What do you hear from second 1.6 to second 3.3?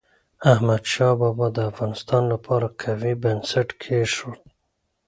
افغانستان لپاره قوي